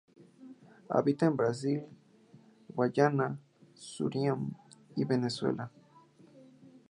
[0.89, 1.85] Habita en Brasil,
[2.69, 3.39] Guayana,
[3.75, 4.49] Surinam
[4.95, 5.69] y Venezuela.